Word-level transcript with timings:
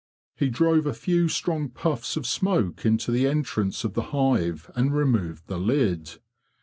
He 0.35 0.49
drove 0.49 0.87
a 0.87 0.95
few 0.95 1.27
strong 1.29 1.69
puffs 1.69 2.17
of 2.17 2.25
smoke 2.25 2.87
into 2.87 3.11
the 3.11 3.27
entrance 3.27 3.83
of 3.83 3.93
the 3.93 4.01
hive 4.17 4.71
and 4.73 4.95
removed 4.95 5.45
the 5.45 5.59
lid. 5.59 6.15